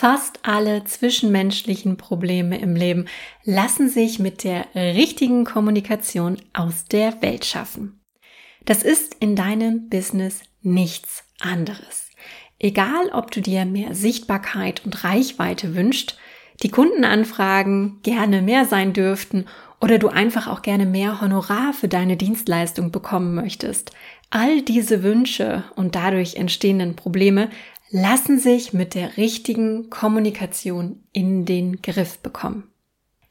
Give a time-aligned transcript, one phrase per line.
[0.00, 3.04] Fast alle zwischenmenschlichen Probleme im Leben
[3.44, 8.00] lassen sich mit der richtigen Kommunikation aus der Welt schaffen.
[8.64, 12.08] Das ist in deinem Business nichts anderes.
[12.58, 16.16] Egal, ob du dir mehr Sichtbarkeit und Reichweite wünscht,
[16.62, 19.44] die Kundenanfragen gerne mehr sein dürften
[19.82, 23.92] oder du einfach auch gerne mehr Honorar für deine Dienstleistung bekommen möchtest.
[24.30, 27.50] All diese Wünsche und dadurch entstehenden Probleme
[27.90, 32.64] lassen sich mit der richtigen Kommunikation in den Griff bekommen.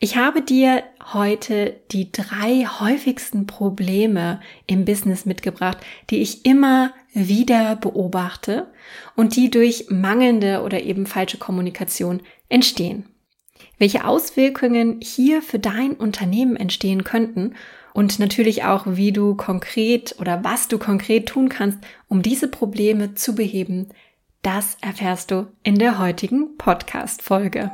[0.01, 5.77] Ich habe dir heute die drei häufigsten Probleme im Business mitgebracht,
[6.09, 8.71] die ich immer wieder beobachte
[9.17, 13.05] und die durch mangelnde oder eben falsche Kommunikation entstehen.
[13.77, 17.55] Welche Auswirkungen hier für dein Unternehmen entstehen könnten
[17.93, 23.15] und natürlich auch, wie du konkret oder was du konkret tun kannst, um diese Probleme
[23.15, 23.89] zu beheben,
[24.41, 27.71] das erfährst du in der heutigen Podcast-Folge.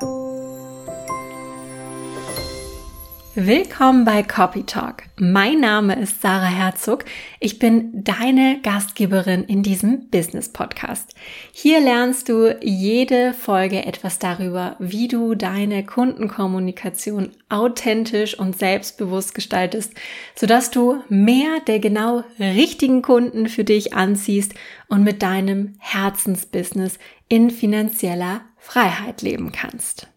[3.37, 5.03] Willkommen bei Copy Talk.
[5.19, 7.03] Mein Name ist Sarah Herzog.
[7.41, 11.13] Ich bin deine Gastgeberin in diesem Business Podcast.
[11.51, 19.95] Hier lernst du jede Folge etwas darüber, wie du deine Kundenkommunikation authentisch und selbstbewusst gestaltest,
[20.33, 24.53] sodass du mehr der genau richtigen Kunden für dich anziehst
[24.87, 30.07] und mit deinem Herzensbusiness in finanzieller Freiheit leben kannst.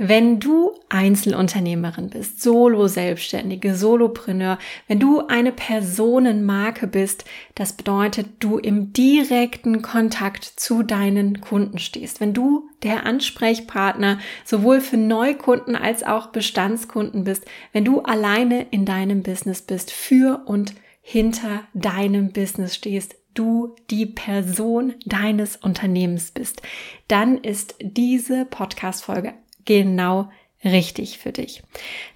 [0.00, 7.24] Wenn du Einzelunternehmerin bist, Solo-Selbstständige, Solopreneur, wenn du eine Personenmarke bist,
[7.56, 12.20] das bedeutet, du im direkten Kontakt zu deinen Kunden stehst.
[12.20, 18.84] Wenn du der Ansprechpartner sowohl für Neukunden als auch Bestandskunden bist, wenn du alleine in
[18.84, 26.62] deinem Business bist, für und hinter deinem Business stehst, du die Person deines Unternehmens bist,
[27.08, 30.30] dann ist diese Podcast-Folge genau
[30.64, 31.62] richtig für dich.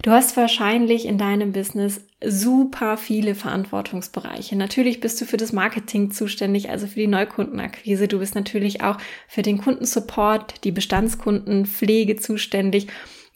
[0.01, 4.55] Du hast wahrscheinlich in deinem Business super viele Verantwortungsbereiche.
[4.55, 8.07] Natürlich bist du für das Marketing zuständig, also für die Neukundenakquise.
[8.07, 12.87] Du bist natürlich auch für den Kundensupport, die Bestandskundenpflege zuständig.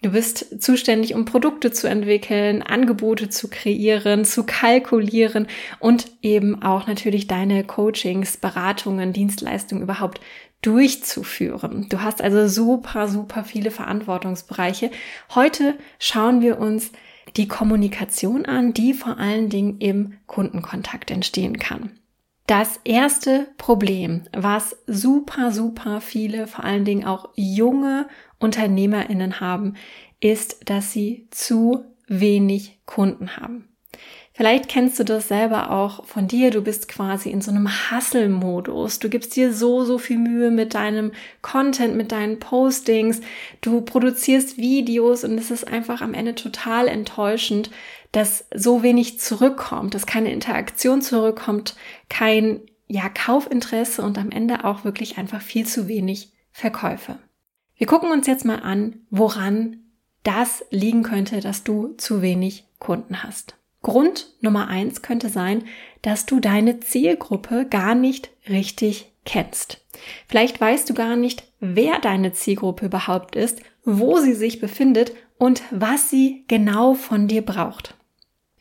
[0.04, 5.48] Du bist zuständig, um Produkte zu entwickeln, Angebote zu kreieren, zu kalkulieren
[5.80, 10.22] und eben auch natürlich deine Coachings, Beratungen, Dienstleistungen überhaupt
[10.62, 11.88] durchzuführen.
[11.90, 14.92] Du hast also super, super viele Verantwortungsbereiche.
[15.36, 16.92] Heute schauen wir uns
[17.36, 21.92] die Kommunikation an, die vor allen Dingen im Kundenkontakt entstehen kann.
[22.48, 28.08] Das erste Problem, was super, super viele, vor allen Dingen auch junge
[28.40, 29.74] Unternehmerinnen haben,
[30.22, 33.68] ist, dass sie zu wenig Kunden haben.
[34.38, 36.52] Vielleicht kennst du das selber auch von dir.
[36.52, 39.00] Du bist quasi in so einem Hustle-Modus.
[39.00, 41.12] Du gibst dir so, so viel Mühe mit deinem
[41.42, 43.22] Content, mit deinen Postings.
[43.62, 47.72] Du produzierst Videos und es ist einfach am Ende total enttäuschend,
[48.12, 51.76] dass so wenig zurückkommt, dass keine Interaktion zurückkommt,
[52.08, 57.18] kein, ja, Kaufinteresse und am Ende auch wirklich einfach viel zu wenig Verkäufe.
[57.76, 59.78] Wir gucken uns jetzt mal an, woran
[60.22, 63.58] das liegen könnte, dass du zu wenig Kunden hast.
[63.88, 65.64] Grund Nummer eins könnte sein,
[66.02, 69.82] dass du deine Zielgruppe gar nicht richtig kennst.
[70.28, 75.62] Vielleicht weißt du gar nicht, wer deine Zielgruppe überhaupt ist, wo sie sich befindet und
[75.72, 77.96] was sie genau von dir braucht.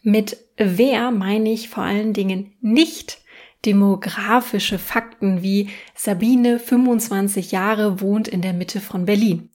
[0.01, 3.19] Mit wer meine ich vor allen Dingen nicht
[3.65, 9.51] demografische Fakten wie Sabine 25 Jahre wohnt in der Mitte von Berlin.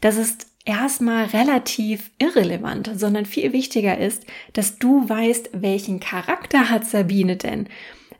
[0.00, 6.84] Das ist erstmal relativ irrelevant, sondern viel wichtiger ist, dass du weißt, welchen Charakter hat
[6.84, 7.68] Sabine denn?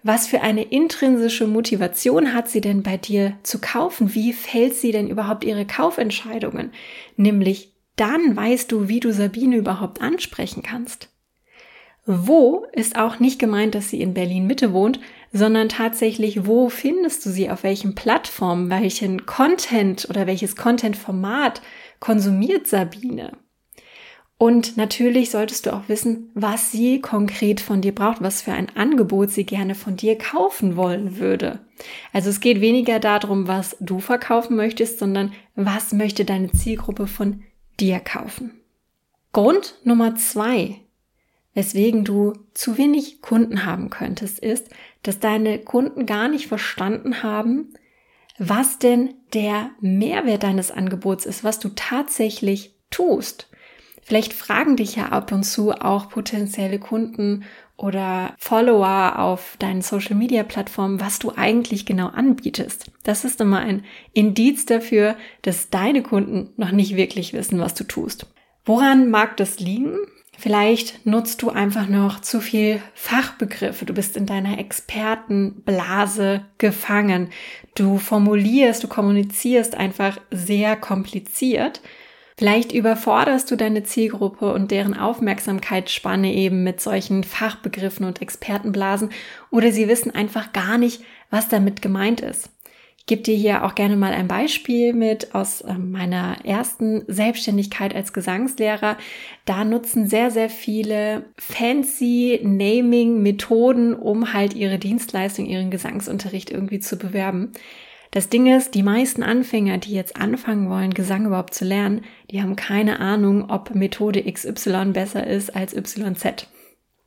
[0.02, 4.14] Was für eine intrinsische Motivation hat sie denn bei dir zu kaufen?
[4.14, 6.70] Wie fällt sie denn überhaupt ihre Kaufentscheidungen?
[7.16, 11.08] Nämlich dann weißt du, wie du Sabine überhaupt ansprechen kannst.
[12.04, 15.00] Wo ist auch nicht gemeint, dass sie in Berlin Mitte wohnt,
[15.32, 21.62] sondern tatsächlich, wo findest du sie, auf welchen Plattformen, welchen Content oder welches Content-Format
[22.00, 23.32] konsumiert Sabine?
[24.38, 28.68] Und natürlich solltest du auch wissen, was sie konkret von dir braucht, was für ein
[28.76, 31.60] Angebot sie gerne von dir kaufen wollen würde.
[32.12, 37.44] Also es geht weniger darum, was du verkaufen möchtest, sondern was möchte deine Zielgruppe von
[37.80, 38.60] dir kaufen.
[39.32, 40.80] Grund Nummer zwei,
[41.54, 44.68] weswegen du zu wenig Kunden haben könntest, ist,
[45.02, 47.72] dass deine Kunden gar nicht verstanden haben,
[48.38, 53.48] was denn der Mehrwert deines Angebots ist, was du tatsächlich tust.
[54.02, 57.44] Vielleicht fragen dich ja ab und zu auch potenzielle Kunden
[57.76, 62.90] oder Follower auf deinen Social Media Plattformen, was du eigentlich genau anbietest.
[63.02, 67.84] Das ist immer ein Indiz dafür, dass deine Kunden noch nicht wirklich wissen, was du
[67.84, 68.26] tust.
[68.64, 69.96] Woran mag das liegen?
[70.38, 73.84] Vielleicht nutzt du einfach noch zu viel Fachbegriffe.
[73.86, 77.30] Du bist in deiner Expertenblase gefangen.
[77.74, 81.80] Du formulierst, du kommunizierst einfach sehr kompliziert
[82.38, 89.10] Vielleicht überforderst du deine Zielgruppe und deren Aufmerksamkeitsspanne eben mit solchen Fachbegriffen und Expertenblasen
[89.50, 92.50] oder sie wissen einfach gar nicht, was damit gemeint ist.
[93.08, 98.12] Gebe dir hier auch gerne mal ein Beispiel mit aus ähm, meiner ersten Selbstständigkeit als
[98.12, 98.96] Gesangslehrer.
[99.44, 106.98] Da nutzen sehr, sehr viele fancy Naming-Methoden, um halt ihre Dienstleistung, ihren Gesangsunterricht irgendwie zu
[106.98, 107.52] bewerben.
[108.10, 112.02] Das Ding ist, die meisten Anfänger, die jetzt anfangen wollen, Gesang überhaupt zu lernen,
[112.32, 116.48] die haben keine Ahnung, ob Methode XY besser ist als YZ.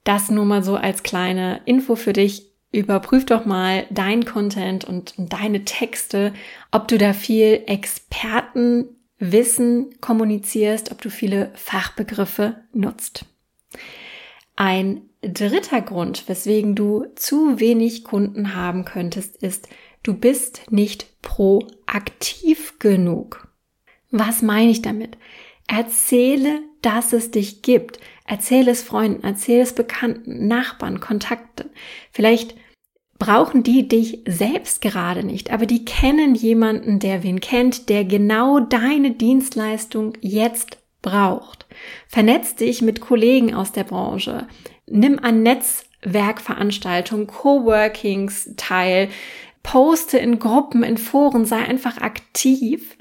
[0.06, 2.49] Das nur mal so als kleine Info für dich.
[2.72, 6.36] Überprüf doch mal dein Content und, deine Texte,
[6.72, 13.26] ob du da viel Expertenwissen kommunizierst, ob du viele Fachbegriffe nutzt.
[14.56, 19.68] Ein dritter Grund, weswegen du zu wenig Kunden haben könntest, ist,
[20.04, 23.48] Du bist nicht proaktiv genug.
[24.12, 25.18] Was meine ich damit?
[25.68, 28.00] Erzähle, dass es dich gibt.
[28.30, 31.72] Erzähle es Freunden, erzähle es Bekannten, Nachbarn, Kontakten.
[32.12, 32.56] Vielleicht
[33.18, 38.60] brauchen die dich selbst gerade nicht, aber die kennen jemanden, der wen kennt, der genau
[38.60, 41.66] deine Dienstleistung jetzt braucht.
[42.08, 44.48] Vernetz dich mit Kollegen aus der Branche.
[44.86, 49.10] Nimm an Netzwerkveranstaltungen, Coworkings teil
[49.64, 52.96] poste in Gruppen, in Foren, sei einfach aktiv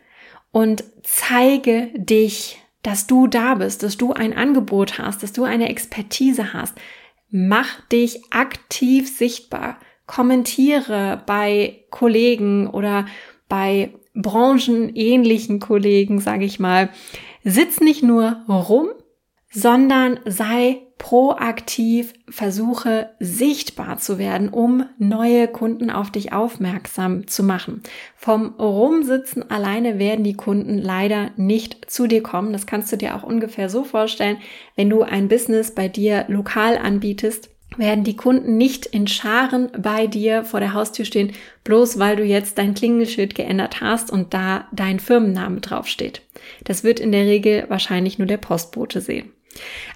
[0.53, 5.69] und zeige dich, dass du da bist, dass du ein Angebot hast, dass du eine
[5.69, 6.75] Expertise hast.
[7.31, 9.79] Mach dich aktiv sichtbar.
[10.07, 13.07] Kommentiere bei Kollegen oder
[13.49, 16.91] bei branchenähnlichen Kollegen, sage ich mal.
[17.45, 18.89] Sitz nicht nur rum,
[19.51, 27.83] sondern sei proaktiv, versuche sichtbar zu werden, um neue Kunden auf dich aufmerksam zu machen.
[28.17, 32.53] Vom Rumsitzen alleine werden die Kunden leider nicht zu dir kommen.
[32.53, 34.39] Das kannst du dir auch ungefähr so vorstellen,
[34.77, 40.07] wenn du ein Business bei dir lokal anbietest werden die Kunden nicht in Scharen bei
[40.07, 41.33] dir vor der Haustür stehen,
[41.65, 46.23] bloß weil du jetzt dein Klingelschild geändert hast und da dein Firmenname draufsteht.
[46.65, 49.33] Das wird in der Regel wahrscheinlich nur der Postbote sehen.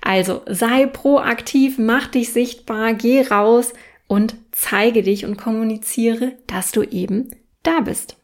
[0.01, 3.73] Also sei proaktiv, mach dich sichtbar, geh raus
[4.07, 7.31] und zeige dich und kommuniziere, dass du eben
[7.63, 8.17] da bist.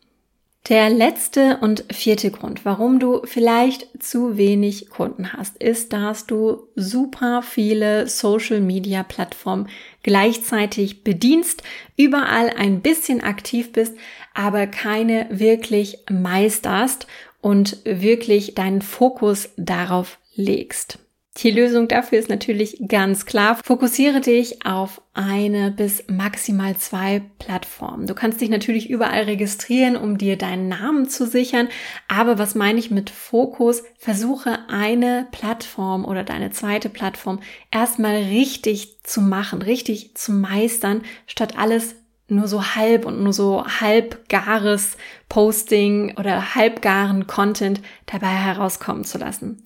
[0.69, 6.69] Der letzte und vierte Grund, warum du vielleicht zu wenig Kunden hast, ist, dass du
[6.75, 9.71] super viele Social Media Plattformen
[10.03, 11.63] gleichzeitig bedienst,
[11.97, 13.97] überall ein bisschen aktiv bist,
[14.35, 17.07] aber keine wirklich meisterst
[17.41, 20.99] und wirklich deinen Fokus darauf legst.
[21.38, 23.61] Die Lösung dafür ist natürlich ganz klar.
[23.62, 28.08] Fokussiere dich auf eine bis maximal zwei Plattformen.
[28.08, 31.69] Du kannst dich natürlich überall registrieren, um dir deinen Namen zu sichern.
[32.08, 33.85] Aber was meine ich mit Fokus?
[33.99, 37.38] Versuche eine Plattform oder deine zweite Plattform
[37.70, 41.94] erstmal richtig zu machen, richtig zu meistern, statt alles
[42.29, 44.96] nur so halb und nur so halbgares
[45.29, 49.62] Posting oder halbgaren Content dabei herauskommen zu lassen.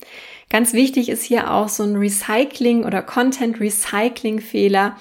[0.53, 4.95] Ganz wichtig ist hier auch so ein Recycling oder Content Recycling Fehler.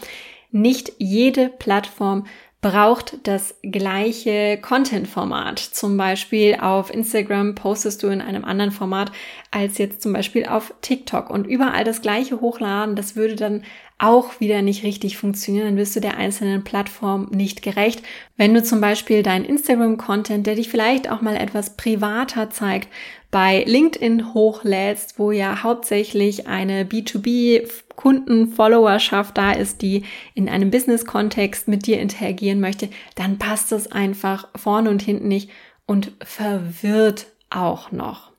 [0.51, 2.25] Nicht jede Plattform
[2.63, 5.59] braucht das gleiche Content-Format.
[5.59, 9.13] Zum Beispiel auf Instagram postest du in einem anderen Format
[9.51, 12.97] als jetzt zum Beispiel auf TikTok und überall das gleiche hochladen.
[12.97, 13.63] Das würde dann
[13.99, 18.03] auch wieder nicht richtig funktionieren, dann wirst du der einzelnen Plattform nicht gerecht.
[18.37, 22.89] Wenn du zum Beispiel deinen Instagram-Content, der dich vielleicht auch mal etwas privater zeigt,
[23.33, 31.87] bei LinkedIn hochlädst, wo ja hauptsächlich eine B2B-Kunden-Followerschaft da ist, die in einem Business-Kontext mit
[31.87, 35.51] dir interagieren möchte, dann passt das einfach vorne und hinten nicht
[35.87, 38.33] und verwirrt auch noch.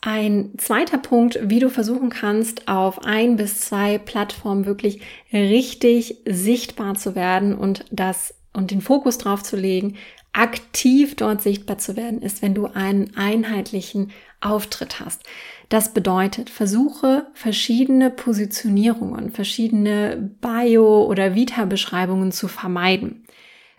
[0.00, 5.00] Ein zweiter Punkt, wie du versuchen kannst, auf ein bis zwei Plattformen wirklich
[5.32, 9.96] richtig sichtbar zu werden und das und den Fokus drauf zu legen,
[10.32, 14.10] aktiv dort sichtbar zu werden, ist, wenn du einen einheitlichen
[14.40, 15.22] Auftritt hast.
[15.68, 23.24] Das bedeutet, versuche verschiedene Positionierungen, verschiedene Bio- oder Vita-Beschreibungen zu vermeiden.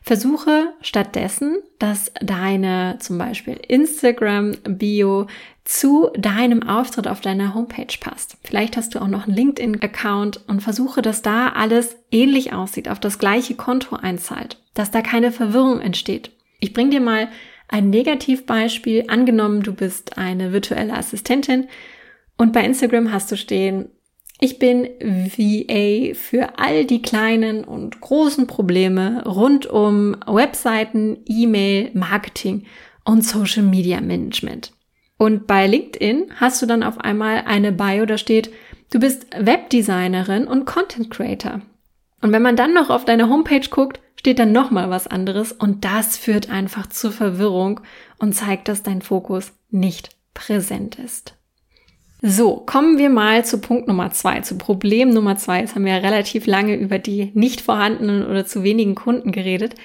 [0.02, 5.28] Versuche stattdessen, dass deine zum Beispiel Instagram-Bio
[5.64, 8.36] zu deinem Auftritt auf deiner Homepage passt.
[8.44, 13.00] Vielleicht hast du auch noch einen LinkedIn-Account und versuche, dass da alles ähnlich aussieht, auf
[13.00, 16.33] das gleiche Konto einzahlt, dass da keine Verwirrung entsteht.
[16.64, 17.28] Ich bringe dir mal
[17.68, 19.04] ein Negativbeispiel.
[19.10, 21.68] Angenommen, du bist eine virtuelle Assistentin
[22.38, 23.90] und bei Instagram hast du stehen,
[24.40, 32.66] ich bin VA für all die kleinen und großen Probleme rund um Webseiten, E-Mail, Marketing
[33.04, 34.72] und Social Media Management.
[35.18, 38.52] Und bei LinkedIn hast du dann auf einmal eine Bio, da steht,
[38.90, 41.60] du bist Webdesignerin und Content Creator.
[42.22, 45.84] Und wenn man dann noch auf deine Homepage guckt, steht dann nochmal was anderes und
[45.84, 47.82] das führt einfach zur Verwirrung
[48.20, 51.36] und zeigt, dass dein Fokus nicht präsent ist.
[52.22, 55.60] So, kommen wir mal zu Punkt Nummer zwei, zu Problem Nummer zwei.
[55.60, 59.76] Jetzt haben wir ja relativ lange über die nicht vorhandenen oder zu wenigen Kunden geredet.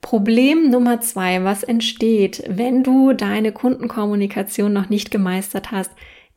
[0.00, 5.90] Problem Nummer zwei, was entsteht, wenn du deine Kundenkommunikation noch nicht gemeistert hast,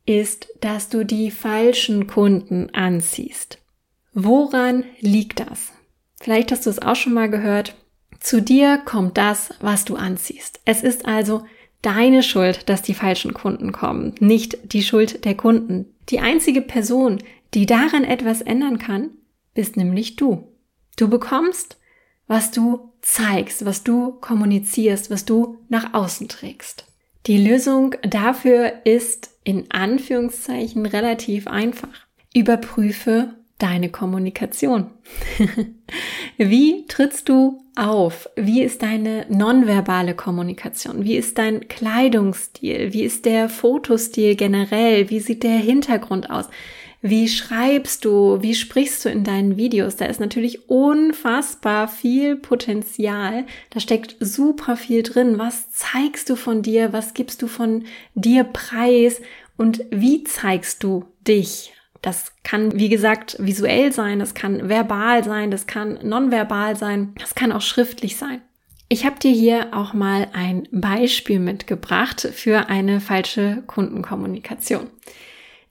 [0.07, 3.59] ist, dass du die falschen Kunden anziehst.
[4.15, 5.72] Woran liegt das?
[6.23, 7.75] Vielleicht hast du es auch schon mal gehört.
[8.21, 10.61] Zu dir kommt das, was du anziehst.
[10.63, 11.43] Es ist also
[11.81, 15.93] deine Schuld, dass die falschen Kunden kommen, nicht die Schuld der Kunden.
[16.07, 17.21] Die einzige Person,
[17.53, 19.09] die daran etwas ändern kann,
[19.53, 20.47] bist nämlich du.
[20.95, 21.77] Du bekommst,
[22.25, 26.85] was du zeigst, was du kommunizierst, was du nach außen trägst.
[27.27, 32.07] Die Lösung dafür ist in Anführungszeichen relativ einfach.
[32.33, 34.87] Überprüfe deine Kommunikation.
[36.37, 38.29] Wie trittst du auf?
[38.35, 41.05] Wie ist deine nonverbale Kommunikation?
[41.05, 42.91] Wie ist dein Kleidungsstil?
[42.91, 45.09] Wie ist der Fotostil generell?
[45.09, 46.49] Wie sieht der Hintergrund aus?
[47.01, 48.41] Wie schreibst du?
[48.41, 49.95] Wie sprichst du in deinen Videos?
[49.95, 53.45] Da ist natürlich unfassbar viel Potenzial.
[53.69, 55.37] Da steckt super viel drin.
[55.37, 56.91] Was zeigst du von dir?
[56.93, 59.21] Was gibst du von dir preis?
[59.57, 61.72] Und wie zeigst du dich?
[62.03, 67.33] Das kann, wie gesagt, visuell sein, das kann verbal sein, das kann nonverbal sein, das
[67.33, 68.41] kann auch schriftlich sein.
[68.89, 74.87] Ich habe dir hier auch mal ein Beispiel mitgebracht für eine falsche Kundenkommunikation,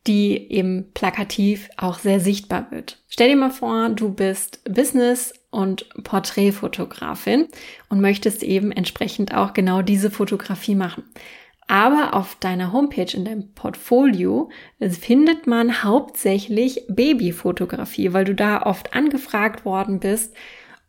[0.06, 2.98] die eben plakativ auch sehr sichtbar wird.
[3.08, 7.46] Stell dir mal vor, du bist Business und Porträtfotografin
[7.90, 11.04] und möchtest eben entsprechend auch genau diese Fotografie machen.
[11.72, 18.92] Aber auf deiner Homepage, in deinem Portfolio, findet man hauptsächlich Babyfotografie, weil du da oft
[18.92, 20.34] angefragt worden bist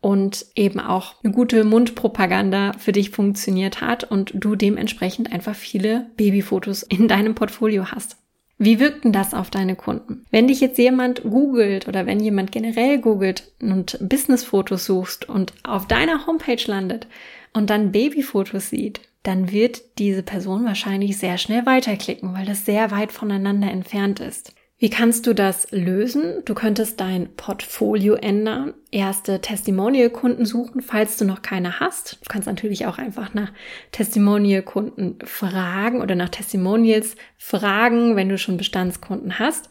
[0.01, 6.07] und eben auch eine gute Mundpropaganda für dich funktioniert hat und du dementsprechend einfach viele
[6.17, 8.17] Babyfotos in deinem Portfolio hast.
[8.57, 10.25] Wie wirkt denn das auf deine Kunden?
[10.31, 15.87] Wenn dich jetzt jemand googelt oder wenn jemand generell googelt und Businessfotos suchst und auf
[15.87, 17.07] deiner Homepage landet
[17.53, 22.91] und dann Babyfotos sieht, dann wird diese Person wahrscheinlich sehr schnell weiterklicken, weil das sehr
[22.91, 24.53] weit voneinander entfernt ist.
[24.83, 26.43] Wie kannst du das lösen?
[26.43, 32.19] Du könntest dein Portfolio ändern, erste Testimonial-Kunden suchen, falls du noch keine hast.
[32.21, 33.53] Du kannst natürlich auch einfach nach
[33.93, 39.69] Testimonial-Kunden fragen oder nach Testimonials fragen, wenn du schon Bestandskunden hast.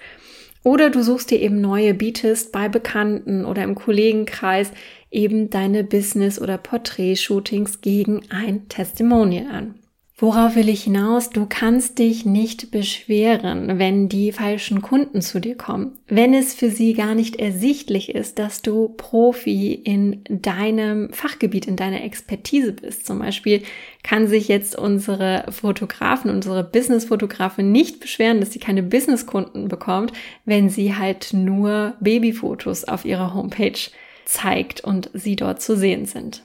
[0.64, 4.70] Oder du suchst dir eben neue, bietest bei Bekannten oder im Kollegenkreis
[5.12, 9.74] eben deine Business- oder Porträtshootings gegen ein Testimonial an.
[10.22, 11.30] Worauf will ich hinaus?
[11.30, 15.98] Du kannst dich nicht beschweren, wenn die falschen Kunden zu dir kommen.
[16.06, 21.74] Wenn es für sie gar nicht ersichtlich ist, dass du Profi in deinem Fachgebiet, in
[21.74, 23.04] deiner Expertise bist.
[23.04, 23.62] Zum Beispiel
[24.04, 30.12] kann sich jetzt unsere Fotografen, unsere Business-Fotografin nicht beschweren, dass sie keine Business-Kunden bekommt,
[30.44, 33.90] wenn sie halt nur Babyfotos auf ihrer Homepage
[34.24, 36.42] zeigt und sie dort zu sehen sind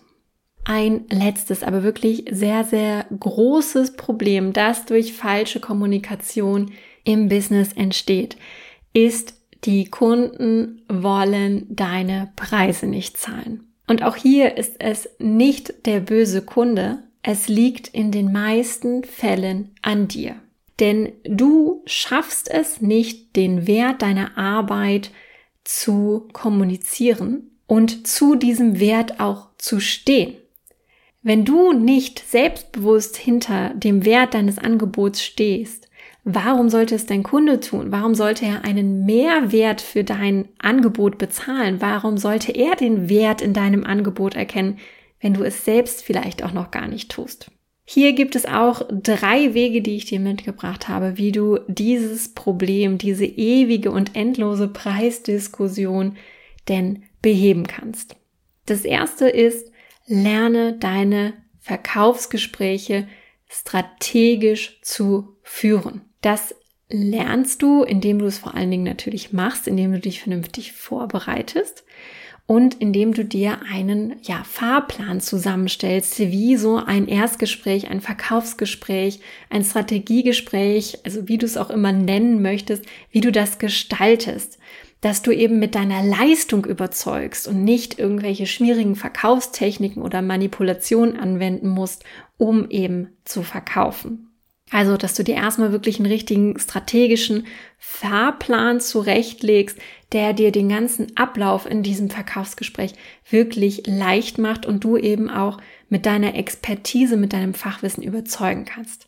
[0.67, 6.71] ein letztes, aber wirklich sehr, sehr großes Problem, das durch falsche Kommunikation
[7.05, 8.35] im Business entsteht,
[8.91, 13.63] ist, die Kunden wollen deine Preise nicht zahlen.
[13.87, 19.71] Und auch hier ist es nicht der böse Kunde, es liegt in den meisten Fällen
[19.81, 20.35] an dir.
[20.81, 25.11] Denn du schaffst es nicht, den Wert deiner Arbeit
[25.63, 30.35] zu kommunizieren und zu diesem Wert auch zu stehen.
[31.21, 35.89] Wenn du nicht selbstbewusst hinter dem Wert deines Angebots stehst,
[36.23, 37.91] warum sollte es dein Kunde tun?
[37.91, 41.81] Warum sollte er einen Mehrwert für dein Angebot bezahlen?
[41.81, 44.79] Warum sollte er den Wert in deinem Angebot erkennen,
[45.19, 47.51] wenn du es selbst vielleicht auch noch gar nicht tust?
[47.83, 52.97] Hier gibt es auch drei Wege, die ich dir mitgebracht habe, wie du dieses Problem,
[52.97, 56.17] diese ewige und endlose Preisdiskussion
[56.67, 58.15] denn beheben kannst.
[58.65, 59.71] Das erste ist,
[60.05, 63.07] lerne deine Verkaufsgespräche
[63.49, 66.01] strategisch zu führen.
[66.21, 66.55] Das
[66.89, 71.83] lernst du, indem du es vor allen Dingen natürlich machst, indem du dich vernünftig vorbereitest
[72.45, 79.19] und indem du dir einen ja, Fahrplan zusammenstellst, wie so ein Erstgespräch, ein Verkaufsgespräch,
[79.49, 84.59] ein Strategiegespräch, also wie du es auch immer nennen möchtest, wie du das gestaltest,
[85.01, 91.69] dass du eben mit deiner Leistung überzeugst und nicht irgendwelche schmierigen Verkaufstechniken oder Manipulationen anwenden
[91.69, 92.03] musst,
[92.37, 94.27] um eben zu verkaufen.
[94.69, 99.77] Also, dass du dir erstmal wirklich einen richtigen strategischen Fahrplan zurechtlegst,
[100.11, 102.93] der dir den ganzen Ablauf in diesem Verkaufsgespräch
[103.29, 109.06] wirklich leicht macht und du eben auch mit deiner Expertise, mit deinem Fachwissen überzeugen kannst.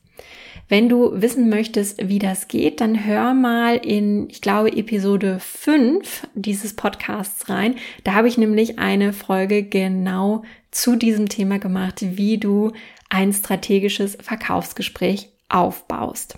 [0.68, 6.28] Wenn du wissen möchtest, wie das geht, dann hör mal in, ich glaube, Episode 5
[6.36, 7.76] dieses Podcasts rein.
[8.04, 12.72] Da habe ich nämlich eine Folge genau zu diesem Thema gemacht, wie du
[13.10, 16.38] ein strategisches Verkaufsgespräch aufbaust.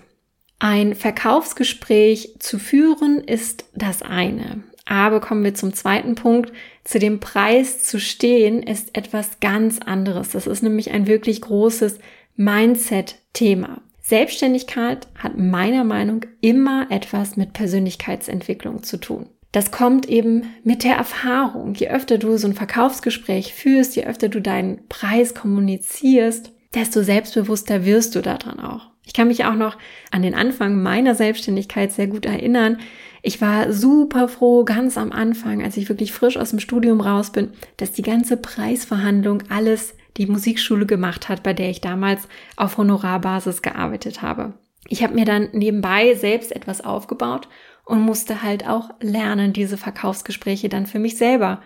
[0.58, 4.62] Ein Verkaufsgespräch zu führen ist das eine.
[4.86, 6.52] Aber kommen wir zum zweiten Punkt.
[6.84, 10.30] Zu dem Preis zu stehen ist etwas ganz anderes.
[10.30, 11.98] Das ist nämlich ein wirklich großes
[12.36, 13.80] Mindset-Thema.
[14.00, 19.26] Selbstständigkeit hat meiner Meinung immer etwas mit Persönlichkeitsentwicklung zu tun.
[19.52, 21.74] Das kommt eben mit der Erfahrung.
[21.74, 27.84] Je öfter du so ein Verkaufsgespräch führst, je öfter du deinen Preis kommunizierst, desto selbstbewusster
[27.84, 28.90] wirst du daran auch.
[29.04, 29.76] Ich kann mich auch noch
[30.10, 32.78] an den Anfang meiner Selbstständigkeit sehr gut erinnern.
[33.20, 37.30] Ich war super froh ganz am Anfang, als ich wirklich frisch aus dem Studium raus
[37.30, 42.76] bin, dass die ganze Preisverhandlung alles die Musikschule gemacht hat, bei der ich damals auf
[42.76, 44.54] Honorarbasis gearbeitet habe.
[44.88, 47.48] Ich habe mir dann nebenbei selbst etwas aufgebaut
[47.84, 51.62] und musste halt auch lernen, diese Verkaufsgespräche dann für mich selber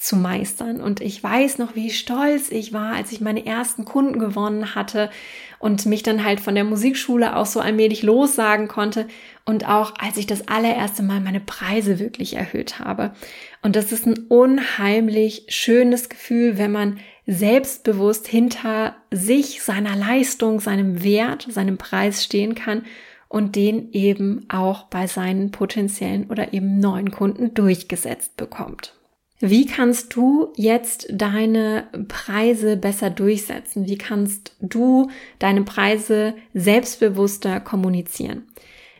[0.00, 0.80] zu meistern.
[0.80, 5.10] Und ich weiß noch, wie stolz ich war, als ich meine ersten Kunden gewonnen hatte
[5.58, 9.06] und mich dann halt von der Musikschule auch so allmählich lossagen konnte
[9.44, 13.12] und auch als ich das allererste Mal meine Preise wirklich erhöht habe.
[13.60, 21.04] Und das ist ein unheimlich schönes Gefühl, wenn man selbstbewusst hinter sich, seiner Leistung, seinem
[21.04, 22.86] Wert, seinem Preis stehen kann
[23.28, 28.94] und den eben auch bei seinen potenziellen oder eben neuen Kunden durchgesetzt bekommt.
[29.42, 33.86] Wie kannst du jetzt deine Preise besser durchsetzen?
[33.86, 38.42] Wie kannst du deine Preise selbstbewusster kommunizieren?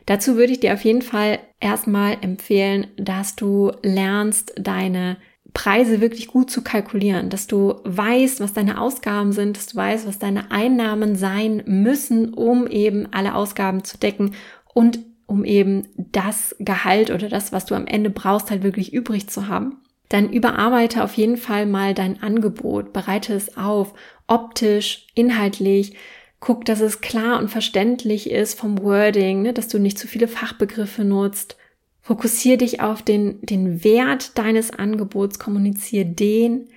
[0.07, 5.17] Dazu würde ich dir auf jeden Fall erstmal empfehlen, dass du lernst, deine
[5.53, 10.07] Preise wirklich gut zu kalkulieren, dass du weißt, was deine Ausgaben sind, dass du weißt,
[10.07, 14.33] was deine Einnahmen sein müssen, um eben alle Ausgaben zu decken
[14.73, 19.29] und um eben das Gehalt oder das, was du am Ende brauchst, halt wirklich übrig
[19.29, 19.77] zu haben
[20.11, 23.93] dann überarbeite auf jeden Fall mal dein Angebot, bereite es auf,
[24.27, 25.95] optisch, inhaltlich,
[26.41, 30.27] guck, dass es klar und verständlich ist vom Wording, ne, dass du nicht zu viele
[30.27, 31.55] Fachbegriffe nutzt.
[32.01, 36.67] Fokussiere dich auf den, den Wert deines Angebots, kommuniziere den,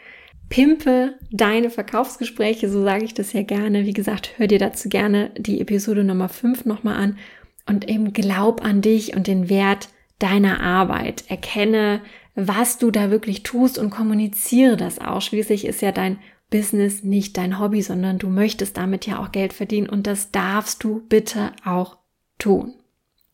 [0.48, 3.84] pimpe deine Verkaufsgespräche, so sage ich das ja gerne.
[3.84, 7.18] Wie gesagt, hör dir dazu gerne die Episode Nummer 5 nochmal an
[7.66, 9.88] und eben glaub an dich und den Wert
[10.20, 11.24] deiner Arbeit.
[11.28, 12.00] Erkenne,
[12.34, 15.20] was du da wirklich tust und kommuniziere das auch.
[15.20, 16.18] Schließlich ist ja dein
[16.50, 20.84] Business nicht dein Hobby, sondern du möchtest damit ja auch Geld verdienen und das darfst
[20.84, 21.98] du bitte auch
[22.38, 22.74] tun.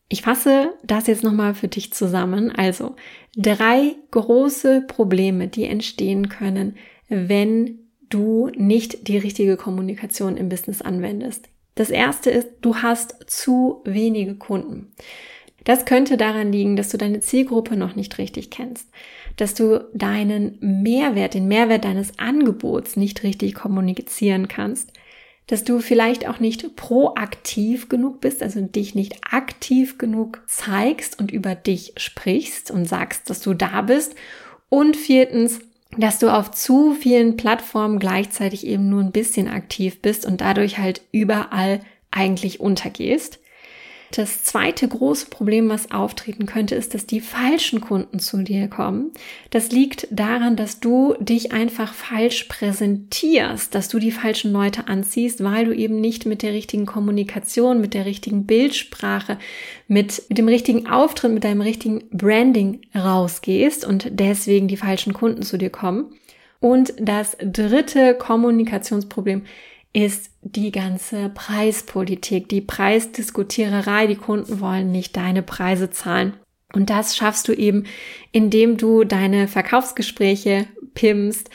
[0.09, 2.51] Ich fasse das jetzt nochmal für dich zusammen.
[2.51, 2.95] Also
[3.35, 6.75] drei große Probleme, die entstehen können,
[7.07, 11.47] wenn du nicht die richtige Kommunikation im Business anwendest.
[11.75, 14.91] Das erste ist, du hast zu wenige Kunden.
[15.63, 18.89] Das könnte daran liegen, dass du deine Zielgruppe noch nicht richtig kennst,
[19.37, 24.91] dass du deinen Mehrwert, den Mehrwert deines Angebots nicht richtig kommunizieren kannst,
[25.47, 31.29] dass du vielleicht auch nicht proaktiv genug bist, also dich nicht aktiv genug zeigst und
[31.29, 34.15] über dich sprichst und sagst, dass du da bist.
[34.69, 35.59] Und viertens,
[35.97, 40.77] dass du auf zu vielen Plattformen gleichzeitig eben nur ein bisschen aktiv bist und dadurch
[40.77, 43.40] halt überall eigentlich untergehst.
[44.11, 49.11] Das zweite große Problem, was auftreten könnte, ist, dass die falschen Kunden zu dir kommen.
[49.51, 55.41] Das liegt daran, dass du dich einfach falsch präsentierst, dass du die falschen Leute anziehst,
[55.43, 59.37] weil du eben nicht mit der richtigen Kommunikation, mit der richtigen Bildsprache,
[59.87, 65.43] mit, mit dem richtigen Auftritt, mit deinem richtigen Branding rausgehst und deswegen die falschen Kunden
[65.43, 66.13] zu dir kommen.
[66.59, 69.43] Und das dritte Kommunikationsproblem
[69.93, 74.07] ist die ganze Preispolitik, die Preisdiskutiererei.
[74.07, 76.33] Die Kunden wollen nicht deine Preise zahlen.
[76.73, 77.85] Und das schaffst du eben,
[78.31, 81.49] indem du deine Verkaufsgespräche pimmst,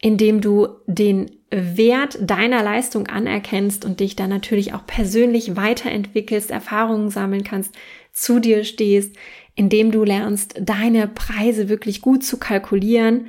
[0.00, 7.10] indem du den Wert deiner Leistung anerkennst und dich dann natürlich auch persönlich weiterentwickelst, Erfahrungen
[7.10, 7.74] sammeln kannst,
[8.12, 9.14] zu dir stehst,
[9.54, 13.26] indem du lernst, deine Preise wirklich gut zu kalkulieren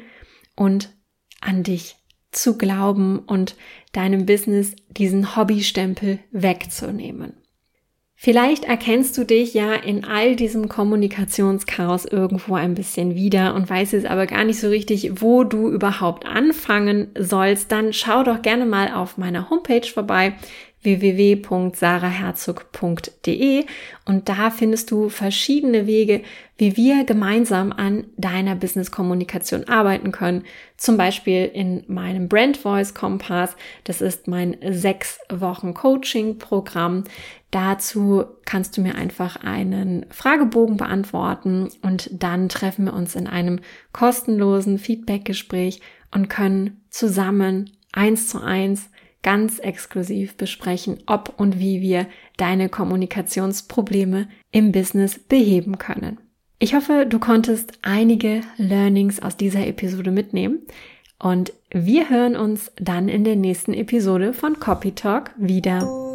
[0.55, 0.89] und
[1.41, 1.97] an dich
[2.35, 3.55] zu glauben und
[3.91, 7.33] deinem Business diesen Hobbystempel wegzunehmen.
[8.17, 13.93] Vielleicht erkennst du dich ja in all diesem Kommunikationschaos irgendwo ein bisschen wieder und weißt
[13.93, 17.71] jetzt aber gar nicht so richtig, wo du überhaupt anfangen sollst.
[17.71, 20.33] Dann schau doch gerne mal auf meiner Homepage vorbei
[20.85, 23.65] www.saraherzog.de
[24.05, 26.21] und da findest du verschiedene Wege,
[26.57, 30.43] wie wir gemeinsam an deiner Business-Kommunikation arbeiten können.
[30.77, 33.57] Zum Beispiel in meinem Brand Voice Kompass.
[33.83, 37.03] Das ist mein sechs Wochen Coaching-Programm.
[37.51, 43.59] Dazu kannst du mir einfach einen Fragebogen beantworten und dann treffen wir uns in einem
[43.91, 45.81] kostenlosen Feedback-Gespräch
[46.13, 48.89] und können zusammen eins zu eins
[49.25, 52.05] ganz exklusiv besprechen, ob und wie wir
[52.37, 56.19] deine Kommunikationsprobleme im Business beheben können.
[56.59, 60.59] Ich hoffe, du konntest einige Learnings aus dieser Episode mitnehmen
[61.17, 66.14] und wir hören uns dann in der nächsten Episode von Copy Talk wieder.